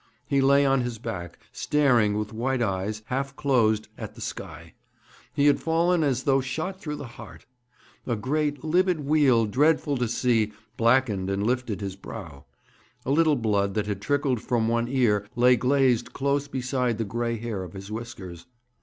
He 0.25 0.41
lay 0.41 0.65
on 0.65 0.81
his 0.81 0.97
back, 0.97 1.37
staring 1.51 2.17
with 2.17 2.33
white 2.33 2.63
eyes, 2.63 3.03
half 3.05 3.35
closed, 3.35 3.87
at 3.99 4.15
the 4.15 4.19
sky. 4.21 4.73
He 5.31 5.45
had 5.45 5.59
fallen 5.61 6.03
as 6.03 6.23
though 6.23 6.41
shot 6.41 6.81
through 6.81 6.95
the 6.95 7.05
heart. 7.05 7.45
A 8.07 8.15
great, 8.15 8.63
livid 8.63 9.01
weal, 9.05 9.45
dreadful 9.45 9.97
to 9.97 10.07
see, 10.07 10.53
blackened 10.75 11.29
and 11.29 11.45
lifted 11.45 11.81
his 11.81 11.95
brow. 11.95 12.45
A 13.05 13.11
little 13.11 13.35
blood 13.35 13.75
that 13.75 13.85
had 13.85 14.01
trickled 14.01 14.41
from 14.41 14.67
one 14.67 14.87
ear 14.87 15.27
lay 15.35 15.55
glazed 15.55 16.13
close 16.13 16.47
beside 16.47 16.97
the 16.97 17.05
gray 17.05 17.37
hair 17.37 17.61
of 17.61 17.73
his 17.73 17.91
whiskers. 17.91 18.47